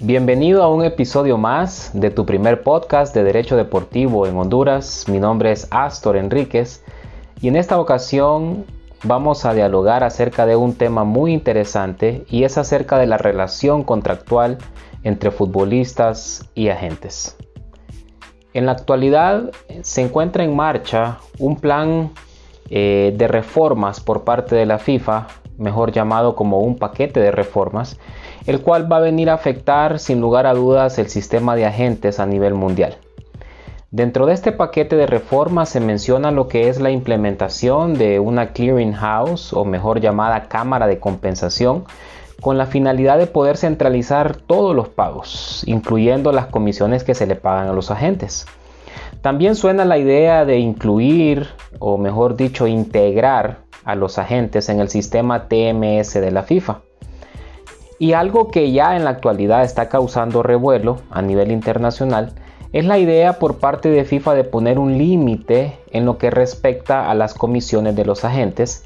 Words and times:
Bienvenido 0.00 0.62
a 0.62 0.72
un 0.72 0.84
episodio 0.84 1.38
más 1.38 1.90
de 1.92 2.10
tu 2.10 2.24
primer 2.24 2.62
podcast 2.62 3.12
de 3.16 3.24
Derecho 3.24 3.56
Deportivo 3.56 4.28
en 4.28 4.36
Honduras. 4.36 5.06
Mi 5.08 5.18
nombre 5.18 5.50
es 5.50 5.66
Astor 5.72 6.16
Enríquez 6.16 6.84
y 7.40 7.48
en 7.48 7.56
esta 7.56 7.80
ocasión 7.80 8.64
vamos 9.02 9.44
a 9.44 9.54
dialogar 9.54 10.04
acerca 10.04 10.46
de 10.46 10.54
un 10.54 10.74
tema 10.76 11.02
muy 11.02 11.32
interesante 11.32 12.24
y 12.30 12.44
es 12.44 12.58
acerca 12.58 12.96
de 12.96 13.08
la 13.08 13.18
relación 13.18 13.82
contractual 13.82 14.58
entre 15.02 15.32
futbolistas 15.32 16.48
y 16.54 16.68
agentes. 16.68 17.36
En 18.54 18.66
la 18.66 18.72
actualidad 18.72 19.50
se 19.82 20.02
encuentra 20.02 20.44
en 20.44 20.54
marcha 20.54 21.18
un 21.40 21.56
plan 21.56 22.12
eh, 22.70 23.14
de 23.16 23.26
reformas 23.26 23.98
por 23.98 24.22
parte 24.22 24.54
de 24.54 24.64
la 24.64 24.78
FIFA, 24.78 25.26
mejor 25.58 25.90
llamado 25.90 26.36
como 26.36 26.60
un 26.60 26.76
paquete 26.76 27.18
de 27.18 27.32
reformas, 27.32 27.98
el 28.48 28.62
cual 28.62 28.90
va 28.90 28.96
a 28.96 29.00
venir 29.00 29.28
a 29.28 29.34
afectar 29.34 29.98
sin 29.98 30.22
lugar 30.22 30.46
a 30.46 30.54
dudas 30.54 30.98
el 30.98 31.10
sistema 31.10 31.54
de 31.54 31.66
agentes 31.66 32.18
a 32.18 32.24
nivel 32.24 32.54
mundial. 32.54 32.96
Dentro 33.90 34.24
de 34.24 34.32
este 34.32 34.52
paquete 34.52 34.96
de 34.96 35.06
reformas 35.06 35.68
se 35.68 35.80
menciona 35.80 36.30
lo 36.30 36.48
que 36.48 36.70
es 36.70 36.80
la 36.80 36.90
implementación 36.90 37.92
de 37.92 38.20
una 38.20 38.54
clearing 38.54 38.94
house 38.94 39.52
o 39.52 39.66
mejor 39.66 40.00
llamada 40.00 40.48
cámara 40.48 40.86
de 40.86 40.98
compensación 40.98 41.84
con 42.40 42.56
la 42.56 42.64
finalidad 42.64 43.18
de 43.18 43.26
poder 43.26 43.58
centralizar 43.58 44.36
todos 44.36 44.74
los 44.74 44.88
pagos, 44.88 45.62
incluyendo 45.66 46.32
las 46.32 46.46
comisiones 46.46 47.04
que 47.04 47.14
se 47.14 47.26
le 47.26 47.36
pagan 47.36 47.68
a 47.68 47.74
los 47.74 47.90
agentes. 47.90 48.46
También 49.20 49.56
suena 49.56 49.84
la 49.84 49.98
idea 49.98 50.46
de 50.46 50.56
incluir, 50.58 51.48
o 51.80 51.98
mejor 51.98 52.34
dicho, 52.34 52.66
integrar 52.66 53.58
a 53.84 53.94
los 53.94 54.16
agentes 54.16 54.70
en 54.70 54.80
el 54.80 54.88
sistema 54.88 55.48
TMS 55.48 56.14
de 56.14 56.30
la 56.30 56.44
FIFA. 56.44 56.87
Y 57.98 58.12
algo 58.12 58.48
que 58.48 58.70
ya 58.70 58.96
en 58.96 59.04
la 59.04 59.10
actualidad 59.10 59.64
está 59.64 59.88
causando 59.88 60.42
revuelo 60.42 60.98
a 61.10 61.20
nivel 61.22 61.50
internacional 61.50 62.32
es 62.72 62.84
la 62.84 62.98
idea 62.98 63.38
por 63.38 63.56
parte 63.58 63.88
de 63.88 64.04
FIFA 64.04 64.34
de 64.34 64.44
poner 64.44 64.78
un 64.78 64.98
límite 64.98 65.78
en 65.90 66.04
lo 66.04 66.18
que 66.18 66.30
respecta 66.30 67.10
a 67.10 67.14
las 67.14 67.34
comisiones 67.34 67.96
de 67.96 68.04
los 68.04 68.24
agentes 68.24 68.84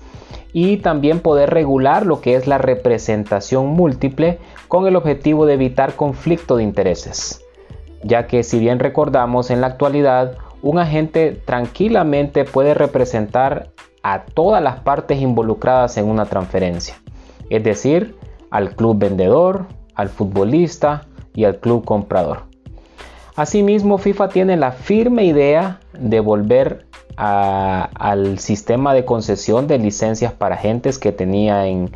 y 0.52 0.78
también 0.78 1.20
poder 1.20 1.50
regular 1.50 2.06
lo 2.06 2.20
que 2.20 2.36
es 2.36 2.46
la 2.46 2.58
representación 2.58 3.66
múltiple 3.68 4.38
con 4.68 4.86
el 4.86 4.96
objetivo 4.96 5.46
de 5.46 5.54
evitar 5.54 5.94
conflicto 5.94 6.56
de 6.56 6.62
intereses. 6.62 7.42
Ya 8.04 8.26
que 8.26 8.42
si 8.42 8.58
bien 8.58 8.78
recordamos 8.78 9.50
en 9.50 9.60
la 9.60 9.68
actualidad, 9.68 10.36
un 10.62 10.78
agente 10.78 11.32
tranquilamente 11.32 12.44
puede 12.44 12.74
representar 12.74 13.70
a 14.02 14.24
todas 14.24 14.62
las 14.62 14.80
partes 14.80 15.20
involucradas 15.20 15.96
en 15.96 16.06
una 16.06 16.26
transferencia, 16.26 16.96
es 17.50 17.62
decir, 17.62 18.16
al 18.52 18.76
club 18.76 18.98
vendedor, 18.98 19.66
al 19.94 20.10
futbolista 20.10 21.06
y 21.34 21.44
al 21.44 21.58
club 21.58 21.84
comprador. 21.84 22.42
Asimismo, 23.34 23.96
FIFA 23.96 24.28
tiene 24.28 24.56
la 24.58 24.72
firme 24.72 25.24
idea 25.24 25.80
de 25.98 26.20
volver 26.20 26.86
al 27.16 28.38
sistema 28.38 28.94
de 28.94 29.04
concesión 29.04 29.66
de 29.66 29.78
licencias 29.78 30.32
para 30.32 30.56
agentes 30.56 30.98
que 30.98 31.12
tenía 31.12 31.66
en, 31.66 31.90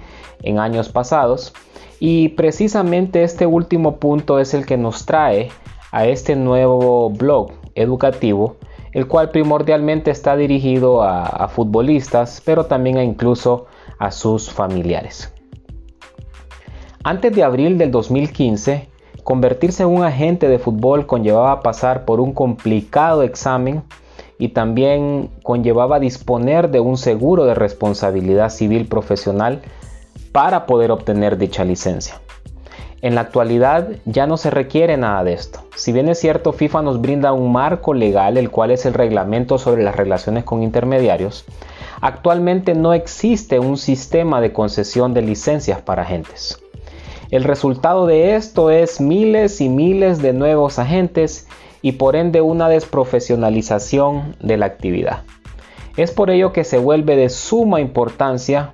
años 0.58 0.88
pasados. 0.88 1.52
Y 2.00 2.30
precisamente 2.30 3.22
este 3.22 3.44
último 3.46 3.96
punto 3.96 4.38
es 4.38 4.54
el 4.54 4.64
que 4.64 4.78
nos 4.78 5.04
trae 5.04 5.50
a 5.92 6.06
este 6.06 6.36
nuevo 6.36 7.10
blog 7.10 7.52
educativo, 7.74 8.56
el 8.92 9.06
cual 9.08 9.30
primordialmente 9.30 10.10
está 10.10 10.36
dirigido 10.36 11.02
a, 11.02 11.24
a 11.24 11.48
futbolistas, 11.48 12.42
pero 12.44 12.64
también 12.64 12.96
a 12.96 13.04
incluso 13.04 13.66
a 13.98 14.10
sus 14.10 14.50
familiares. 14.50 15.35
Antes 17.08 17.32
de 17.36 17.44
abril 17.44 17.78
del 17.78 17.92
2015, 17.92 18.88
Convertirse 19.22 19.84
en 19.84 19.90
un 19.90 20.02
agente 20.02 20.48
de 20.48 20.58
fútbol 20.58 21.06
conllevaba 21.06 21.60
pasar 21.60 22.04
por 22.04 22.18
un 22.18 22.32
complicado 22.32 23.22
examen 23.22 23.84
y 24.40 24.48
también 24.48 25.30
conllevaba 25.44 26.00
disponer 26.00 26.68
de 26.68 26.80
un 26.80 26.96
seguro 26.96 27.44
de 27.44 27.54
responsabilidad 27.54 28.50
civil 28.50 28.88
profesional 28.88 29.62
para 30.32 30.66
poder 30.66 30.90
obtener 30.90 31.38
dicha 31.38 31.64
licencia. 31.64 32.20
En 33.02 33.14
la 33.14 33.20
actualidad 33.20 33.88
ya 34.04 34.26
no 34.26 34.36
se 34.36 34.50
requiere 34.50 34.96
nada 34.96 35.22
de 35.22 35.34
esto. 35.34 35.60
Si 35.76 35.92
bien 35.92 36.08
es 36.08 36.18
cierto, 36.18 36.52
FIFA 36.52 36.82
nos 36.82 37.00
brinda 37.00 37.32
un 37.32 37.52
marco 37.52 37.94
legal, 37.94 38.36
el 38.36 38.50
cual 38.50 38.72
es 38.72 38.84
el 38.84 38.94
reglamento 38.94 39.58
sobre 39.58 39.84
las 39.84 39.94
relaciones 39.94 40.42
con 40.42 40.64
intermediarios, 40.64 41.44
actualmente 42.00 42.74
no 42.74 42.94
existe 42.94 43.60
un 43.60 43.76
sistema 43.76 44.40
de 44.40 44.52
concesión 44.52 45.14
de 45.14 45.22
licencias 45.22 45.80
para 45.82 46.02
agentes. 46.02 46.60
El 47.30 47.42
resultado 47.44 48.06
de 48.06 48.36
esto 48.36 48.70
es 48.70 49.00
miles 49.00 49.60
y 49.60 49.68
miles 49.68 50.22
de 50.22 50.32
nuevos 50.32 50.78
agentes 50.78 51.48
y 51.82 51.92
por 51.92 52.14
ende 52.14 52.40
una 52.40 52.68
desprofesionalización 52.68 54.36
de 54.40 54.56
la 54.56 54.66
actividad. 54.66 55.24
Es 55.96 56.12
por 56.12 56.30
ello 56.30 56.52
que 56.52 56.62
se 56.62 56.78
vuelve 56.78 57.16
de 57.16 57.28
suma 57.28 57.80
importancia 57.80 58.72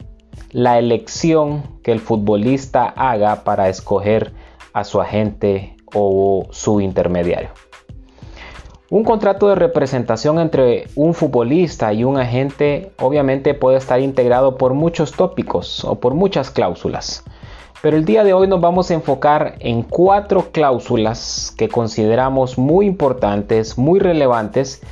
la 0.51 0.79
elección 0.79 1.63
que 1.83 1.93
el 1.93 2.01
futbolista 2.01 2.85
haga 2.85 3.45
para 3.45 3.69
escoger 3.69 4.33
a 4.75 4.85
su 4.85 5.01
agente 5.01 5.77
o 5.95 6.47
su 6.51 6.81
intermediario. 6.81 7.51
Un 8.91 9.05
contrato 9.05 9.49
de 9.49 9.55
representación 9.55 10.39
entre 10.39 10.85
un 10.97 11.15
futbolista 11.15 11.95
y 11.95 12.05
un 12.05 12.19
agente 12.19 12.93
obviamente 12.99 13.55
puede 13.55 13.79
estar 13.79 14.01
integrado 14.01 14.59
por 14.59 14.75
muchos 14.75 15.13
tópicos 15.13 15.83
o 15.85 15.95
por 16.01 16.13
muchas 16.13 16.51
cláusulas. 16.51 17.25
Pero 17.83 17.97
el 17.97 18.05
día 18.05 18.23
de 18.23 18.33
hoy 18.33 18.47
nos 18.47 18.61
vamos 18.61 18.91
a 18.91 18.95
enfocar 18.95 19.57
en 19.59 19.83
cuatro 19.83 20.53
cláusulas 20.53 21.53
que 21.59 21.69
consideramos 21.69 22.57
muy 22.57 22.87
importantes, 22.87 23.77
muy 23.77 23.99
relevantes, 23.99 24.83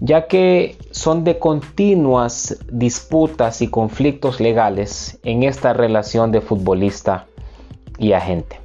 ya 0.00 0.28
que 0.28 0.78
son 0.90 1.24
de 1.24 1.38
continuas 1.38 2.58
disputas 2.72 3.60
y 3.60 3.68
conflictos 3.68 4.40
legales 4.40 5.18
en 5.24 5.42
esta 5.42 5.74
relación 5.74 6.32
de 6.32 6.40
futbolista 6.40 7.26
y 7.98 8.12
agente. 8.12 8.60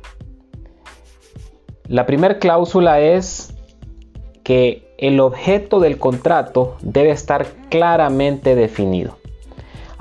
La 1.90 2.06
primera 2.06 2.40
cláusula 2.40 3.02
es 3.02 3.54
que 4.44 4.96
el 4.98 5.20
objeto 5.20 5.82
del 5.82 5.98
contrato 5.98 6.78
debe 6.82 7.12
estar 7.12 7.46
claramente 7.70 8.56
definido. 8.56 9.18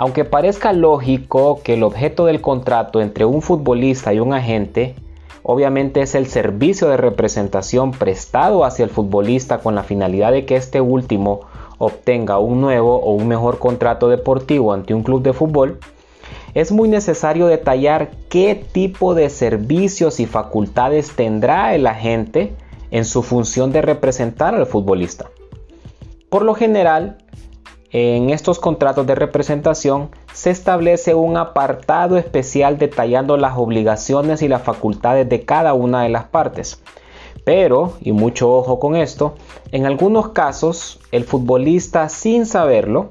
Aunque 0.03 0.25
parezca 0.25 0.73
lógico 0.73 1.61
que 1.63 1.75
el 1.75 1.85
objeto 1.85 2.25
del 2.25 2.41
contrato 2.41 3.01
entre 3.01 3.25
un 3.25 3.41
futbolista 3.41 4.13
y 4.13 4.19
un 4.19 4.35
agente 4.35 4.97
obviamente 5.45 6.03
es 6.03 6.17
el 6.17 6.27
servicio 6.27 6.89
de 6.89 6.97
representación 6.97 7.93
prestado 7.93 8.65
hacia 8.65 8.83
el 8.85 8.91
futbolista 8.91 9.59
con 9.59 9.77
la 9.77 9.85
finalidad 9.85 10.33
de 10.33 10.45
que 10.45 10.57
este 10.57 10.81
último 10.81 11.43
obtenga 11.79 12.41
un 12.41 12.61
nuevo 12.61 12.97
o 12.97 13.13
un 13.13 13.29
mejor 13.29 13.61
contrato 13.61 14.09
deportivo 14.09 14.73
ante 14.73 14.93
un 14.93 15.05
club 15.05 15.23
de 15.23 15.35
fútbol, 15.35 15.79
es 16.53 16.73
muy 16.73 16.89
necesario 16.89 17.47
detallar 17.47 18.11
qué 18.29 18.57
tipo 18.57 19.15
de 19.15 19.31
servicios 19.31 20.19
y 20.19 20.27
facultades 20.27 21.15
tendrá 21.15 21.77
el 21.77 21.87
agente 21.87 22.57
en 22.91 23.05
su 23.05 23.23
función 23.23 23.71
de 23.71 23.83
representar 23.83 24.57
al 24.57 24.67
futbolista. 24.67 25.31
Por 26.29 26.43
lo 26.43 26.55
general, 26.55 27.19
en 27.93 28.31
estos 28.31 28.59
contratos 28.59 29.07
de 29.07 29.15
representación 29.15 30.09
se 30.33 30.51
establece 30.51 31.15
un 31.15 31.37
apartado 31.37 32.17
especial 32.17 32.79
detallando 32.79 33.37
las 33.37 33.59
obligaciones 33.59 34.41
y 34.41 34.49
las 34.49 34.63
facultades 34.63 35.29
de 35.29 35.43
cada 35.45 35.75
una 35.75 36.03
de 36.03 36.09
las 36.09 36.25
partes. 36.25 36.83
Pero, 37.45 37.93
y 38.01 38.13
mucho 38.13 38.51
ojo 38.51 38.79
con 38.79 38.97
esto, 38.97 39.35
en 39.73 39.85
algunos 39.85 40.31
casos 40.31 41.01
el 41.11 41.25
futbolista 41.25 42.09
sin 42.09 42.47
saberlo 42.47 43.11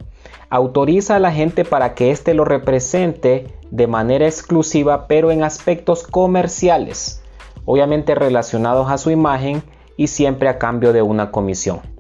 autoriza 0.50 1.18
a 1.18 1.20
la 1.20 1.32
gente 1.32 1.64
para 1.64 1.94
que 1.94 2.10
éste 2.10 2.34
lo 2.34 2.44
represente 2.44 3.48
de 3.70 3.88
manera 3.88 4.26
exclusiva 4.26 5.06
pero 5.08 5.32
en 5.32 5.44
aspectos 5.44 6.04
comerciales, 6.04 7.22
obviamente 7.66 8.16
relacionados 8.16 8.90
a 8.90 8.98
su 8.98 9.12
imagen 9.12 9.62
y 9.96 10.08
siempre 10.08 10.50
a 10.50 10.58
cambio 10.58 10.92
de 10.92 11.04
una 11.04 11.30
comisión. 11.30 11.91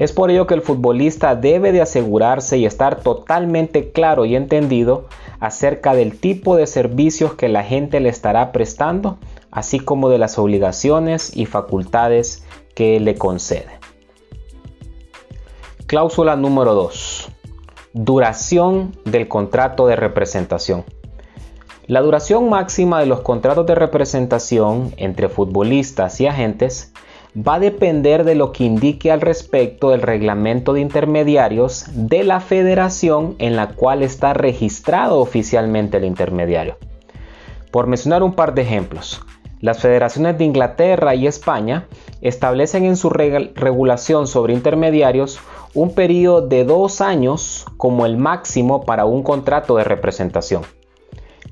Es 0.00 0.12
por 0.12 0.30
ello 0.30 0.46
que 0.46 0.54
el 0.54 0.62
futbolista 0.62 1.34
debe 1.34 1.72
de 1.72 1.82
asegurarse 1.82 2.56
y 2.56 2.64
estar 2.64 3.02
totalmente 3.02 3.92
claro 3.92 4.24
y 4.24 4.34
entendido 4.34 5.04
acerca 5.40 5.92
del 5.94 6.18
tipo 6.18 6.56
de 6.56 6.66
servicios 6.66 7.34
que 7.34 7.50
la 7.50 7.64
gente 7.64 8.00
le 8.00 8.08
estará 8.08 8.50
prestando, 8.50 9.18
así 9.50 9.78
como 9.78 10.08
de 10.08 10.16
las 10.16 10.38
obligaciones 10.38 11.36
y 11.36 11.44
facultades 11.44 12.46
que 12.74 12.98
le 12.98 13.16
concede. 13.16 13.78
Cláusula 15.86 16.34
número 16.34 16.72
2. 16.72 17.28
Duración 17.92 18.96
del 19.04 19.28
contrato 19.28 19.86
de 19.86 19.96
representación. 19.96 20.86
La 21.86 22.00
duración 22.00 22.48
máxima 22.48 23.00
de 23.00 23.06
los 23.06 23.20
contratos 23.20 23.66
de 23.66 23.74
representación 23.74 24.94
entre 24.96 25.28
futbolistas 25.28 26.22
y 26.22 26.26
agentes 26.26 26.94
va 27.36 27.54
a 27.54 27.60
depender 27.60 28.24
de 28.24 28.34
lo 28.34 28.52
que 28.52 28.64
indique 28.64 29.10
al 29.10 29.20
respecto 29.20 29.94
el 29.94 30.02
reglamento 30.02 30.72
de 30.72 30.80
intermediarios 30.80 31.86
de 31.94 32.24
la 32.24 32.40
federación 32.40 33.36
en 33.38 33.56
la 33.56 33.68
cual 33.68 34.02
está 34.02 34.34
registrado 34.34 35.20
oficialmente 35.20 35.98
el 35.98 36.04
intermediario. 36.04 36.76
Por 37.70 37.86
mencionar 37.86 38.22
un 38.22 38.34
par 38.34 38.54
de 38.54 38.62
ejemplos, 38.62 39.20
Las 39.60 39.80
federaciones 39.80 40.38
de 40.38 40.44
Inglaterra 40.44 41.14
y 41.14 41.26
España 41.26 41.86
establecen 42.22 42.84
en 42.84 42.96
su 42.96 43.10
regulación 43.10 44.26
sobre 44.26 44.54
intermediarios 44.54 45.38
un 45.74 45.94
periodo 45.94 46.46
de 46.46 46.64
dos 46.64 47.02
años 47.02 47.66
como 47.76 48.06
el 48.06 48.16
máximo 48.16 48.86
para 48.86 49.04
un 49.04 49.22
contrato 49.22 49.76
de 49.76 49.84
representación. 49.84 50.62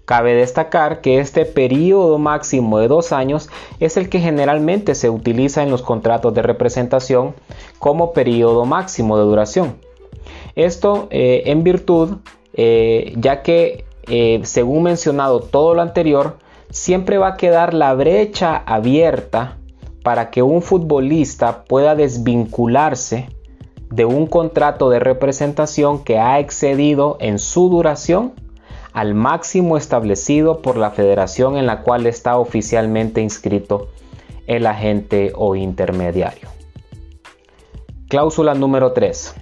Cabe 0.09 0.33
destacar 0.33 1.03
que 1.03 1.19
este 1.19 1.45
periodo 1.45 2.17
máximo 2.17 2.79
de 2.79 2.89
dos 2.89 3.13
años 3.13 3.51
es 3.79 3.99
el 3.99 4.09
que 4.09 4.21
generalmente 4.21 4.95
se 4.95 5.11
utiliza 5.11 5.63
en 5.63 5.71
los 5.71 5.83
contratos 5.83 6.33
de 6.33 6.41
representación 6.41 7.35
como 7.79 8.15
periodo 8.15 8.65
máximo 8.65 9.19
de 9.19 9.25
duración. 9.25 9.77
Esto 10.55 11.09
eh, 11.11 11.43
en 11.45 11.63
virtud, 11.63 12.21
eh, 12.55 13.13
ya 13.19 13.43
que 13.43 13.85
eh, 14.07 14.41
según 14.45 14.85
mencionado 14.85 15.41
todo 15.41 15.75
lo 15.75 15.83
anterior, 15.83 16.39
siempre 16.71 17.19
va 17.19 17.35
a 17.35 17.37
quedar 17.37 17.75
la 17.75 17.93
brecha 17.93 18.57
abierta 18.57 19.59
para 20.03 20.31
que 20.31 20.43
un 20.43 20.63
futbolista 20.63 21.65
pueda 21.65 21.95
desvincularse 21.95 23.29
de 23.91 24.07
un 24.07 24.27
contrato 24.27 24.89
de 24.89 25.01
representación 25.01 26.03
que 26.03 26.19
ha 26.19 26.39
excedido 26.39 27.19
en 27.21 27.39
su 27.39 27.69
duración 27.69 28.33
al 28.99 29.15
máximo 29.15 29.77
establecido 29.77 30.61
por 30.61 30.77
la 30.77 30.91
federación 30.91 31.57
en 31.57 31.67
la 31.67 31.83
cual 31.83 32.05
está 32.07 32.37
oficialmente 32.37 33.21
inscrito 33.21 33.91
el 34.49 34.67
agente 34.67 35.31
o 35.37 35.55
intermediario. 35.55 36.49
Cláusula 38.09 38.55
número 38.55 38.95
3. 38.95 39.37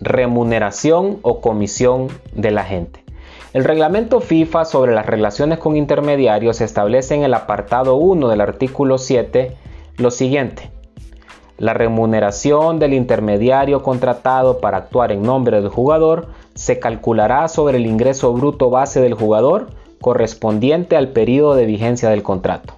Remuneración 0.00 1.20
o 1.22 1.40
comisión 1.40 2.08
del 2.34 2.58
agente. 2.58 3.04
El 3.52 3.62
reglamento 3.62 4.18
FIFA 4.20 4.64
sobre 4.64 4.92
las 4.92 5.06
relaciones 5.06 5.60
con 5.60 5.76
intermediarios 5.76 6.60
establece 6.60 7.14
en 7.14 7.22
el 7.22 7.34
apartado 7.34 7.94
1 7.94 8.28
del 8.28 8.40
artículo 8.40 8.98
7 8.98 9.56
lo 9.98 10.10
siguiente. 10.10 10.72
La 11.58 11.74
remuneración 11.74 12.80
del 12.80 12.92
intermediario 12.92 13.84
contratado 13.84 14.58
para 14.58 14.78
actuar 14.78 15.12
en 15.12 15.22
nombre 15.22 15.60
del 15.60 15.68
jugador 15.68 16.26
se 16.58 16.80
calculará 16.80 17.46
sobre 17.46 17.76
el 17.76 17.86
ingreso 17.86 18.32
bruto 18.32 18.68
base 18.68 19.00
del 19.00 19.14
jugador 19.14 19.68
correspondiente 20.00 20.96
al 20.96 21.10
periodo 21.10 21.54
de 21.54 21.66
vigencia 21.66 22.10
del 22.10 22.24
contrato. 22.24 22.74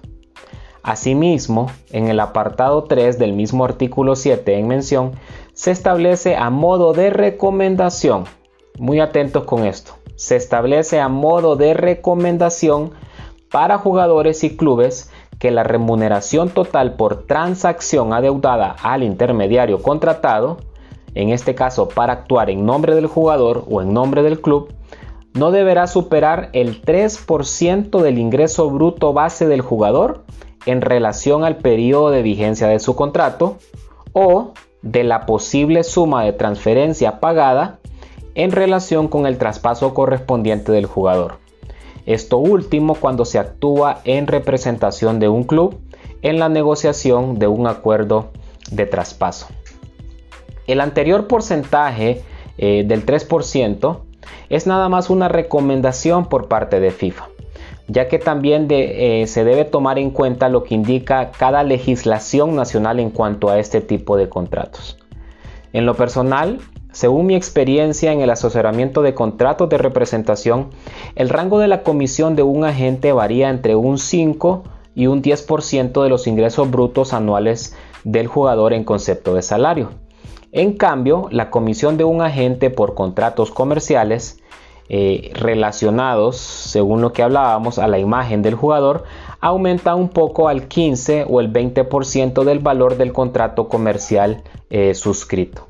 Asimismo, 0.83 1.65
en 1.91 2.07
el 2.07 2.19
apartado 2.19 2.83
3 2.83 3.17
del 3.17 3.33
mismo 3.33 3.65
artículo 3.65 4.15
7 4.15 4.59
en 4.59 4.67
mención, 4.67 5.13
se 5.53 5.71
establece 5.71 6.35
a 6.35 6.51
modo 6.51 6.93
de 6.93 7.09
recomendación, 7.09 8.25
muy 8.77 8.99
atentos 8.99 9.45
con 9.45 9.65
esto, 9.65 9.93
se 10.15 10.35
establece 10.35 10.99
a 10.99 11.09
modo 11.09 11.55
de 11.55 11.73
recomendación 11.73 12.91
para 13.49 13.79
jugadores 13.79 14.43
y 14.43 14.55
clubes 14.55 15.09
que 15.39 15.49
la 15.49 15.63
remuneración 15.63 16.49
total 16.49 16.93
por 16.93 17.25
transacción 17.25 18.13
adeudada 18.13 18.75
al 18.83 19.01
intermediario 19.01 19.81
contratado, 19.81 20.57
en 21.15 21.29
este 21.29 21.55
caso 21.55 21.89
para 21.89 22.13
actuar 22.13 22.49
en 22.49 22.65
nombre 22.65 22.95
del 22.95 23.07
jugador 23.07 23.65
o 23.69 23.81
en 23.81 23.93
nombre 23.93 24.23
del 24.23 24.41
club, 24.41 24.73
no 25.33 25.51
deberá 25.51 25.87
superar 25.87 26.49
el 26.53 26.81
3% 26.81 28.01
del 28.01 28.19
ingreso 28.19 28.69
bruto 28.69 29.13
base 29.13 29.47
del 29.47 29.61
jugador 29.61 30.25
en 30.65 30.81
relación 30.81 31.43
al 31.43 31.57
periodo 31.57 32.11
de 32.11 32.21
vigencia 32.21 32.67
de 32.67 32.79
su 32.79 32.95
contrato 32.95 33.57
o 34.13 34.53
de 34.81 35.03
la 35.03 35.25
posible 35.25 35.83
suma 35.83 36.23
de 36.23 36.33
transferencia 36.33 37.19
pagada 37.19 37.79
en 38.35 38.51
relación 38.51 39.07
con 39.07 39.25
el 39.25 39.37
traspaso 39.37 39.93
correspondiente 39.93 40.71
del 40.71 40.85
jugador. 40.85 41.39
Esto 42.05 42.37
último 42.37 42.95
cuando 42.95 43.25
se 43.25 43.39
actúa 43.39 44.01
en 44.05 44.27
representación 44.27 45.19
de 45.19 45.29
un 45.29 45.43
club 45.43 45.79
en 46.21 46.39
la 46.39 46.49
negociación 46.49 47.39
de 47.39 47.47
un 47.47 47.67
acuerdo 47.67 48.31
de 48.71 48.85
traspaso. 48.85 49.47
El 50.67 50.81
anterior 50.81 51.27
porcentaje 51.27 52.21
eh, 52.57 52.83
del 52.85 53.05
3% 53.05 53.99
es 54.49 54.67
nada 54.67 54.89
más 54.89 55.09
una 55.09 55.27
recomendación 55.27 56.27
por 56.27 56.47
parte 56.47 56.79
de 56.79 56.91
FIFA, 56.91 57.29
ya 57.87 58.07
que 58.07 58.19
también 58.19 58.67
eh, 58.69 59.25
se 59.27 59.43
debe 59.43 59.65
tomar 59.65 59.97
en 59.97 60.11
cuenta 60.11 60.49
lo 60.49 60.63
que 60.63 60.75
indica 60.75 61.31
cada 61.31 61.63
legislación 61.63 62.55
nacional 62.55 62.99
en 62.99 63.09
cuanto 63.09 63.49
a 63.49 63.59
este 63.59 63.81
tipo 63.81 64.17
de 64.17 64.29
contratos. 64.29 64.97
En 65.73 65.85
lo 65.85 65.95
personal, 65.95 66.59
según 66.91 67.25
mi 67.25 67.35
experiencia 67.35 68.11
en 68.11 68.19
el 68.19 68.29
asesoramiento 68.29 69.01
de 69.01 69.13
contratos 69.13 69.69
de 69.69 69.77
representación, 69.77 70.69
el 71.15 71.29
rango 71.29 71.59
de 71.59 71.69
la 71.69 71.83
comisión 71.83 72.35
de 72.35 72.43
un 72.43 72.65
agente 72.65 73.13
varía 73.13 73.49
entre 73.49 73.75
un 73.75 73.97
5 73.97 74.63
y 74.93 75.07
un 75.07 75.23
10% 75.23 76.03
de 76.03 76.09
los 76.09 76.27
ingresos 76.27 76.69
brutos 76.69 77.13
anuales 77.13 77.77
del 78.03 78.27
jugador 78.27 78.73
en 78.73 78.83
concepto 78.83 79.33
de 79.33 79.41
salario. 79.41 79.91
En 80.51 80.73
cambio, 80.73 81.27
la 81.31 81.49
comisión 81.49 81.95
de 81.97 82.03
un 82.03 82.21
agente 82.21 82.69
por 82.69 82.93
contratos 82.93 83.51
comerciales 83.51 84.39
eh, 84.89 85.31
relacionados, 85.33 86.35
según 86.35 87.01
lo 87.01 87.13
que 87.13 87.23
hablábamos, 87.23 87.79
a 87.79 87.87
la 87.87 87.99
imagen 87.99 88.41
del 88.41 88.55
jugador, 88.55 89.05
aumenta 89.39 89.95
un 89.95 90.09
poco 90.09 90.49
al 90.49 90.67
15 90.67 91.25
o 91.29 91.39
el 91.39 91.53
20% 91.53 92.43
del 92.43 92.59
valor 92.59 92.97
del 92.97 93.13
contrato 93.13 93.69
comercial 93.69 94.43
eh, 94.69 94.93
suscrito. 94.93 95.65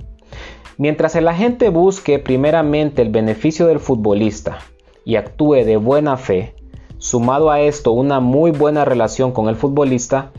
Mientras 0.79 1.15
el 1.15 1.27
agente 1.27 1.69
busque 1.69 2.17
primeramente 2.17 3.03
el 3.03 3.09
beneficio 3.09 3.67
del 3.67 3.79
futbolista 3.79 4.57
y 5.05 5.15
actúe 5.17 5.63
de 5.63 5.77
buena 5.77 6.17
fe, 6.17 6.55
sumado 6.97 7.51
a 7.51 7.61
esto 7.61 7.91
una 7.91 8.19
muy 8.19 8.49
buena 8.49 8.83
relación 8.83 9.31
con 9.31 9.47
el 9.47 9.55
futbolista, 9.55 10.31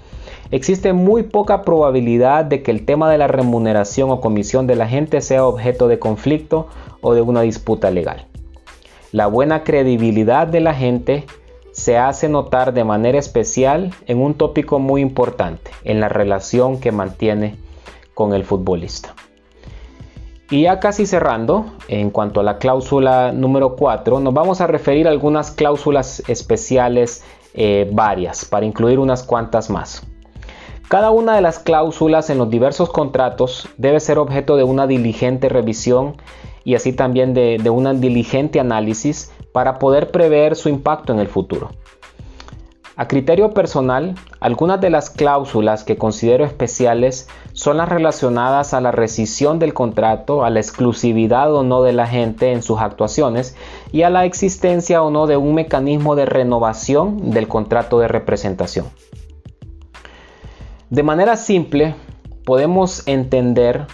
existe 0.53 0.93
muy 0.93 1.25
poca 1.25 1.63
probabilidad 1.63 2.45
de 2.45 2.63
que 2.63 2.71
el 2.71 2.85
tema 2.85 3.11
de 3.11 3.19
la 3.19 3.27
remuneración 3.27 4.11
o 4.11 4.21
comisión 4.21 4.69
del 4.69 4.83
agente 4.83 5.21
sea 5.21 5.47
objeto 5.47 5.89
de 5.89 5.99
conflicto 5.99 6.69
o 7.01 7.15
de 7.15 7.23
una 7.23 7.41
disputa 7.41 7.91
legal. 7.91 8.27
La 9.11 9.27
buena 9.27 9.65
credibilidad 9.65 10.47
del 10.47 10.69
agente 10.69 11.25
se 11.73 11.97
hace 11.97 12.29
notar 12.29 12.75
de 12.75 12.85
manera 12.85 13.19
especial 13.19 13.93
en 14.07 14.21
un 14.21 14.35
tópico 14.35 14.79
muy 14.79 15.01
importante, 15.01 15.71
en 15.85 16.01
la 16.01 16.09
relación 16.09 16.79
que 16.79 16.93
mantiene 16.93 17.57
con 18.15 18.35
el 18.35 18.45
futbolista. 18.45 19.15
Y 20.51 20.65
ya 20.65 20.81
casi 20.81 21.07
cerrando, 21.07 21.65
en 21.89 22.11
cuanto 22.11 22.41
a 22.41 22.43
la 22.43 22.59
cláusula 22.59 23.33
número 23.33 23.75
4, 23.75 24.21
nos 24.21 24.35
vamos 24.35 24.61
a 24.61 24.67
referir 24.67 25.09
a 25.09 25.11
algunas 25.11 25.51
cláusulas 25.51 26.23
especiales 26.29 27.25
eh, 27.55 27.89
varias, 27.91 28.45
para 28.45 28.67
incluir 28.67 28.99
unas 28.99 29.23
cuantas 29.23 29.71
más. 29.71 30.07
Cada 30.89 31.11
una 31.11 31.35
de 31.35 31.41
las 31.41 31.59
cláusulas 31.59 32.29
en 32.31 32.39
los 32.39 32.51
diversos 32.51 32.91
contratos 32.91 33.69
debe 33.79 34.01
ser 34.01 34.19
objeto 34.19 34.57
de 34.57 34.65
una 34.65 34.87
diligente 34.87 35.49
revisión 35.49 36.17
y 36.65 36.75
así 36.75 36.93
también 36.93 37.35
de, 37.35 37.59
de 37.63 37.71
un 37.71 38.01
diligente 38.01 38.61
análisis 38.61 39.33
para 39.53 39.79
poder 39.79 40.11
prever 40.11 40.57
su 40.57 40.69
impacto 40.69 41.13
en 41.13 41.19
el 41.19 41.29
futuro. 41.29 41.71
A 42.95 43.09
criterio 43.09 43.55
personal, 43.55 44.17
algunas 44.39 44.79
de 44.83 44.91
las 44.91 45.09
cláusulas 45.09 45.83
que 45.83 45.97
considero 45.97 46.45
especiales 46.45 47.27
son 47.55 47.79
las 47.79 47.89
relacionadas 47.89 48.75
a 48.75 48.83
la 48.83 48.93
rescisión 48.93 49.59
del 49.59 49.73
contrato, 49.73 50.45
a 50.45 50.51
la 50.51 50.61
exclusividad 50.61 51.55
o 51.55 51.63
no 51.63 51.83
de 51.83 51.95
la 51.95 52.07
gente 52.07 52.53
en 52.53 52.63
sus 52.63 52.81
actuaciones 52.81 53.57
y 53.93 54.03
a 54.03 54.11
la 54.11 54.27
existencia 54.27 55.03
o 55.03 55.11
no 55.11 55.27
de 55.27 55.39
un 55.39 55.55
mecanismo 55.55 56.17
de 56.17 56.27
renovación 56.27 57.31
del 57.31 57.49
contrato 57.49 57.99
de 57.99 58.09
representación. 58.09 58.87
De 60.93 61.03
manera 61.03 61.37
simple, 61.37 61.95
podemos 62.45 63.09
entender 63.09 63.87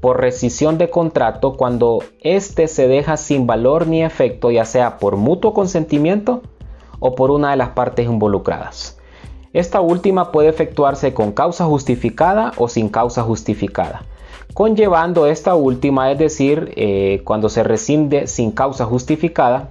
por 0.00 0.22
rescisión 0.22 0.78
de 0.78 0.88
contrato 0.88 1.58
cuando 1.58 2.02
éste 2.22 2.66
se 2.66 2.88
deja 2.88 3.18
sin 3.18 3.46
valor 3.46 3.86
ni 3.86 4.02
efecto, 4.02 4.50
ya 4.50 4.64
sea 4.64 4.96
por 4.96 5.18
mutuo 5.18 5.52
consentimiento 5.52 6.40
o 6.98 7.14
por 7.14 7.30
una 7.30 7.50
de 7.50 7.58
las 7.58 7.68
partes 7.72 8.06
involucradas. 8.06 8.98
Esta 9.52 9.82
última 9.82 10.32
puede 10.32 10.48
efectuarse 10.48 11.12
con 11.12 11.32
causa 11.32 11.66
justificada 11.66 12.52
o 12.56 12.68
sin 12.68 12.88
causa 12.88 13.22
justificada. 13.22 14.06
Conllevando 14.54 15.26
esta 15.26 15.54
última, 15.56 16.10
es 16.10 16.18
decir, 16.18 16.72
eh, 16.74 17.20
cuando 17.22 17.50
se 17.50 17.64
rescinde 17.64 18.26
sin 18.26 18.50
causa 18.50 18.86
justificada, 18.86 19.68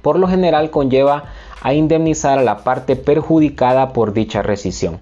por 0.00 0.18
lo 0.18 0.26
general 0.26 0.70
conlleva 0.70 1.24
a 1.60 1.74
indemnizar 1.74 2.38
a 2.38 2.42
la 2.42 2.64
parte 2.64 2.96
perjudicada 2.96 3.92
por 3.92 4.14
dicha 4.14 4.40
rescisión. 4.40 5.00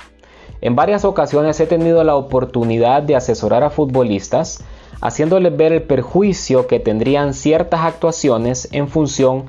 En 0.64 0.76
varias 0.76 1.04
ocasiones 1.04 1.60
he 1.60 1.66
tenido 1.66 2.02
la 2.04 2.16
oportunidad 2.16 3.02
de 3.02 3.14
asesorar 3.14 3.62
a 3.64 3.68
futbolistas, 3.68 4.64
haciéndoles 5.02 5.54
ver 5.54 5.74
el 5.74 5.82
perjuicio 5.82 6.66
que 6.66 6.80
tendrían 6.80 7.34
ciertas 7.34 7.80
actuaciones 7.80 8.70
en 8.72 8.88
función 8.88 9.44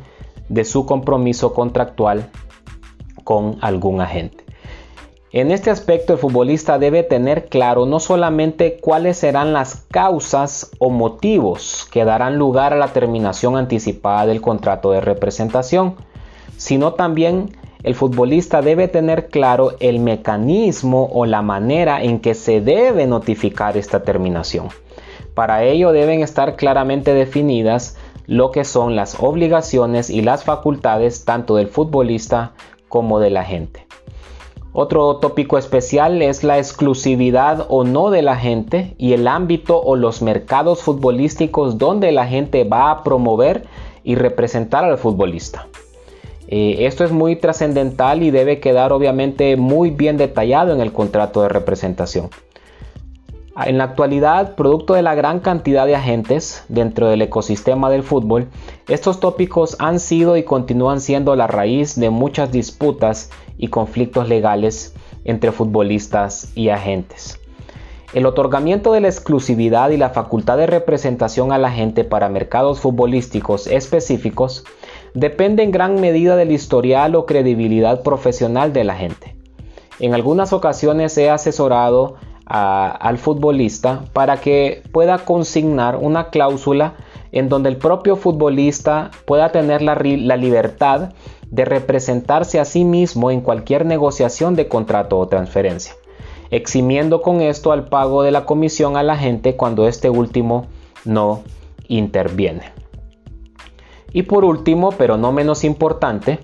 de 0.50 0.66
su 0.66 0.86
compromiso 0.86 1.54
contractual 1.54 2.30
con 3.24 3.58
algún 3.62 4.02
agente. 4.02 4.44
En 5.32 5.52
este 5.52 5.70
aspecto 5.70 6.12
el 6.12 6.20
futbolista 6.20 6.80
debe 6.80 7.02
tener 7.02 7.48
claro 7.48 7.86
no 7.86 8.02
solamente 8.02 8.78
cuáles 8.82 9.16
serán 9.16 9.54
las 9.54 9.86
causas 9.90 10.72
o 10.80 10.90
motivos 10.90 11.88
que 11.92 12.04
darán 12.04 12.38
lugar 12.38 12.74
a 12.74 12.78
la 12.78 12.90
terminación 12.90 13.56
anticipada 13.56 14.26
del 14.26 14.42
contrato 14.42 14.92
de 14.92 15.00
representación, 15.00 15.96
sino 16.58 16.94
también 16.94 17.56
el 17.86 17.94
futbolista 17.94 18.64
debe 18.64 18.88
tener 18.88 19.28
claro 19.28 19.74
el 19.80 20.00
mecanismo 20.00 21.08
o 21.14 21.28
la 21.28 21.44
manera 21.44 22.02
en 22.02 22.20
que 22.20 22.34
se 22.34 22.60
debe 22.60 23.06
notificar 23.06 23.78
esta 23.78 24.02
terminación. 24.02 24.70
Para 25.36 25.64
ello 25.64 25.92
deben 25.92 26.22
estar 26.22 26.56
claramente 26.56 27.14
definidas 27.14 27.96
lo 28.26 28.50
que 28.50 28.64
son 28.64 28.96
las 28.96 29.18
obligaciones 29.20 30.10
y 30.10 30.24
las 30.24 30.44
facultades 30.44 31.26
tanto 31.26 31.58
del 31.58 31.68
futbolista 31.68 32.54
como 32.90 33.20
del 33.20 33.38
agente. 33.38 33.86
Otro 34.74 35.18
tópico 35.18 35.60
especial 35.60 36.24
es 36.24 36.44
la 36.44 36.58
exclusividad 36.58 37.68
o 37.70 37.84
no 37.84 38.10
del 38.10 38.30
agente 38.30 38.96
y 38.98 39.14
el 39.14 39.28
ámbito 39.28 39.80
o 39.80 39.96
los 39.96 40.24
mercados 40.24 40.82
futbolísticos 40.82 41.78
donde 41.78 42.12
la 42.12 42.26
gente 42.26 42.64
va 42.64 42.90
a 42.90 43.04
promover 43.04 43.68
y 44.04 44.16
representar 44.16 44.84
al 44.86 44.98
futbolista. 44.98 45.68
Eh, 46.48 46.86
esto 46.86 47.04
es 47.04 47.12
muy 47.12 47.36
trascendental 47.36 48.22
y 48.24 48.32
debe 48.32 48.60
quedar 48.60 48.94
obviamente 48.94 49.58
muy 49.58 49.90
bien 49.90 50.18
detallado 50.18 50.74
en 50.74 50.82
el 50.82 50.94
contrato 50.94 51.42
de 51.42 51.50
representación. 51.50 52.30
En 53.66 53.78
la 53.78 53.86
actualidad, 53.86 54.56
producto 54.56 54.96
de 54.96 55.02
la 55.02 55.16
gran 55.16 55.40
cantidad 55.40 55.86
de 55.86 55.96
agentes 55.96 56.66
dentro 56.68 57.08
del 57.08 57.22
ecosistema 57.22 57.90
del 57.90 58.04
fútbol, 58.04 58.50
estos 58.90 59.22
tópicos 59.22 59.78
han 59.80 60.02
sido 60.02 60.36
y 60.36 60.44
continúan 60.44 61.00
siendo 61.00 61.38
la 61.38 61.48
raíz 61.48 61.98
de 61.98 62.10
muchas 62.10 62.52
disputas 62.52 63.32
y 63.58 63.70
conflictos 63.70 64.28
legales 64.28 64.94
entre 65.24 65.54
futbolistas 65.54 66.52
y 66.54 66.68
agentes. 66.68 67.40
El 68.14 68.26
otorgamiento 68.26 68.92
de 68.92 69.02
la 69.02 69.08
exclusividad 69.08 69.90
y 69.90 69.98
la 69.98 70.10
facultad 70.10 70.58
de 70.58 70.68
representación 70.68 71.54
a 71.54 71.58
la 71.58 71.72
gente 71.72 72.04
para 72.04 72.30
mercados 72.30 72.82
futbolísticos 72.82 73.68
específicos 73.68 74.66
depende 75.16 75.64
en 75.64 75.72
gran 75.72 76.00
medida 76.00 76.36
del 76.36 76.52
historial 76.52 77.16
o 77.16 77.26
credibilidad 77.26 78.04
profesional 78.04 78.74
de 78.74 78.84
la 78.84 78.96
gente. 78.96 79.36
En 80.00 80.14
algunas 80.14 80.54
ocasiones 80.54 81.18
he 81.18 81.30
asesorado 81.30 82.18
al 82.46 83.18
futbolista 83.18 84.04
para 84.14 84.38
que 84.38 84.84
pueda 84.92 85.18
consignar 85.18 85.96
una 85.96 86.30
cláusula 86.30 86.94
en 87.32 87.50
donde 87.50 87.70
el 87.70 87.78
propio 87.78 88.18
futbolista 88.18 89.10
pueda 89.26 89.52
tener 89.52 89.82
la, 89.82 89.96
la 89.96 90.38
libertad 90.38 91.14
de 91.50 91.66
representarse 91.66 92.60
a 92.60 92.66
sí 92.66 92.84
mismo 92.84 93.32
en 93.32 93.42
cualquier 93.42 93.86
negociación 93.86 94.56
de 94.56 94.68
contrato 94.68 95.18
o 95.18 95.28
transferencia, 95.28 95.94
eximiendo 96.52 97.22
con 97.22 97.42
esto 97.42 97.72
al 97.72 97.86
pago 97.86 98.22
de 98.22 98.32
la 98.32 98.46
comisión 98.46 98.96
a 98.96 99.04
la 99.04 99.18
gente 99.18 99.56
cuando 99.56 99.88
este 99.88 100.10
último 100.10 100.68
no 101.04 101.42
interviene. 101.88 102.75
Y 104.16 104.24
por 104.24 104.46
último, 104.46 104.94
pero 104.94 105.18
no 105.18 105.34
menos 105.34 105.66
importante, 105.66 106.40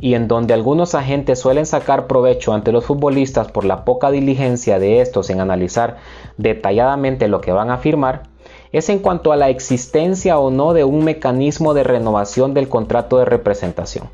y 0.00 0.14
en 0.14 0.28
donde 0.28 0.54
algunos 0.54 0.94
agentes 0.94 1.40
suelen 1.40 1.66
sacar 1.66 2.06
provecho 2.06 2.52
ante 2.52 2.70
los 2.70 2.84
futbolistas 2.84 3.50
por 3.50 3.64
la 3.64 3.84
poca 3.84 4.12
diligencia 4.12 4.78
de 4.78 5.00
estos 5.00 5.28
en 5.28 5.40
analizar 5.40 5.96
detalladamente 6.36 7.26
lo 7.26 7.40
que 7.40 7.50
van 7.50 7.70
a 7.70 7.78
firmar, 7.78 8.28
es 8.70 8.88
en 8.90 9.00
cuanto 9.00 9.32
a 9.32 9.36
la 9.36 9.48
existencia 9.48 10.38
o 10.38 10.52
no 10.52 10.72
de 10.72 10.84
un 10.84 11.02
mecanismo 11.02 11.74
de 11.74 11.82
renovación 11.82 12.54
del 12.54 12.68
contrato 12.68 13.18
de 13.18 13.24
representación. 13.24 14.08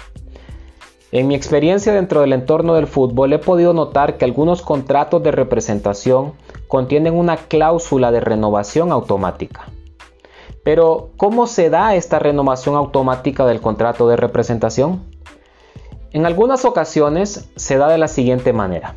En 1.13 1.29
mi 1.29 1.35
experiencia 1.35 1.93
dentro 1.93 2.23
del 2.23 2.33
entorno 2.33 2.77
del 2.77 2.87
fútbol 2.87 3.35
he 3.35 3.39
podido 3.39 3.75
notar 3.75 4.17
que 4.17 4.25
algunos 4.25 4.63
contratos 4.63 5.23
de 5.23 5.33
representación 5.33 6.33
contienen 6.67 7.13
una 7.13 7.37
cláusula 7.37 8.11
de 8.11 8.21
renovación 8.21 8.91
automática. 8.91 9.67
Pero, 10.67 11.11
¿cómo 11.17 11.47
se 11.47 11.71
da 11.71 11.95
esta 11.95 12.19
renovación 12.19 12.75
automática 12.75 13.47
del 13.47 13.61
contrato 13.61 14.09
de 14.09 14.17
representación? 14.17 15.05
En 16.11 16.27
algunas 16.27 16.65
ocasiones 16.65 17.49
se 17.55 17.79
da 17.79 17.87
de 17.87 17.99
la 17.99 18.09
siguiente 18.09 18.53
manera. 18.53 18.97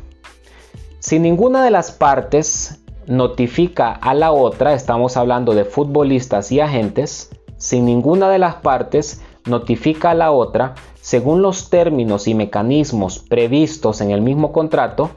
Si 0.98 1.20
ninguna 1.20 1.62
de 1.62 1.70
las 1.70 1.92
partes 1.92 2.80
notifica 3.06 3.92
a 3.92 4.14
la 4.14 4.32
otra, 4.32 4.74
estamos 4.74 5.16
hablando 5.16 5.54
de 5.54 5.64
futbolistas 5.64 6.50
y 6.50 6.58
agentes, 6.58 7.30
si 7.56 7.80
ninguna 7.80 8.28
de 8.30 8.40
las 8.40 8.56
partes 8.56 9.22
notifica 9.44 10.10
a 10.10 10.14
la 10.14 10.32
otra, 10.32 10.74
según 11.00 11.40
los 11.40 11.70
términos 11.70 12.26
y 12.26 12.34
mecanismos 12.34 13.20
previstos 13.20 14.00
en 14.00 14.10
el 14.10 14.22
mismo 14.22 14.50
contrato, 14.50 15.10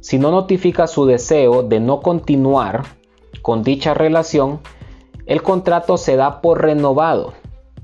si 0.00 0.18
no 0.18 0.32
notifica 0.32 0.86
su 0.86 1.06
deseo 1.06 1.62
de 1.62 1.80
no 1.80 2.02
continuar 2.02 2.82
con 3.40 3.62
dicha 3.62 3.94
relación, 3.94 4.60
el 5.28 5.42
contrato 5.42 5.98
se 5.98 6.16
da 6.16 6.40
por 6.40 6.62
renovado 6.62 7.34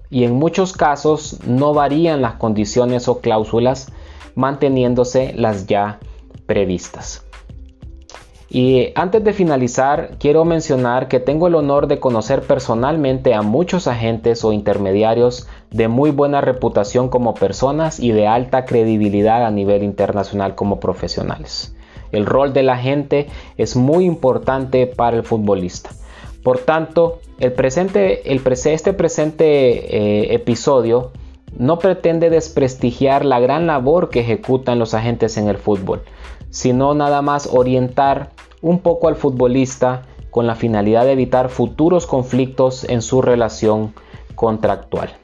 y 0.08 0.24
en 0.24 0.32
muchos 0.32 0.72
casos 0.72 1.38
no 1.46 1.74
varían 1.74 2.22
las 2.22 2.36
condiciones 2.36 3.06
o 3.06 3.20
cláusulas 3.20 3.92
manteniéndose 4.34 5.34
las 5.36 5.66
ya 5.66 6.00
previstas. 6.46 7.26
Y 8.48 8.92
antes 8.94 9.22
de 9.24 9.34
finalizar, 9.34 10.12
quiero 10.18 10.46
mencionar 10.46 11.08
que 11.08 11.20
tengo 11.20 11.48
el 11.48 11.54
honor 11.54 11.86
de 11.86 12.00
conocer 12.00 12.40
personalmente 12.42 13.34
a 13.34 13.42
muchos 13.42 13.88
agentes 13.88 14.42
o 14.44 14.52
intermediarios 14.52 15.46
de 15.70 15.88
muy 15.88 16.12
buena 16.12 16.40
reputación 16.40 17.10
como 17.10 17.34
personas 17.34 18.00
y 18.00 18.12
de 18.12 18.26
alta 18.26 18.64
credibilidad 18.64 19.44
a 19.44 19.50
nivel 19.50 19.82
internacional 19.82 20.54
como 20.54 20.80
profesionales. 20.80 21.76
El 22.10 22.24
rol 22.24 22.54
del 22.54 22.70
agente 22.70 23.26
es 23.58 23.76
muy 23.76 24.06
importante 24.06 24.86
para 24.86 25.16
el 25.16 25.24
futbolista. 25.24 25.90
Por 26.44 26.58
tanto, 26.58 27.20
el 27.40 27.52
presente, 27.54 28.30
el 28.30 28.42
este 28.46 28.92
presente 28.92 29.46
eh, 29.96 30.34
episodio 30.34 31.10
no 31.56 31.78
pretende 31.78 32.28
desprestigiar 32.28 33.24
la 33.24 33.40
gran 33.40 33.66
labor 33.66 34.10
que 34.10 34.20
ejecutan 34.20 34.78
los 34.78 34.92
agentes 34.92 35.38
en 35.38 35.48
el 35.48 35.56
fútbol, 35.56 36.02
sino 36.50 36.92
nada 36.94 37.22
más 37.22 37.48
orientar 37.50 38.30
un 38.60 38.80
poco 38.80 39.08
al 39.08 39.16
futbolista 39.16 40.02
con 40.30 40.46
la 40.46 40.54
finalidad 40.54 41.06
de 41.06 41.12
evitar 41.12 41.48
futuros 41.48 42.06
conflictos 42.06 42.84
en 42.84 43.00
su 43.00 43.22
relación 43.22 43.94
contractual. 44.34 45.14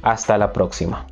Hasta 0.00 0.38
la 0.38 0.54
próxima. 0.54 1.06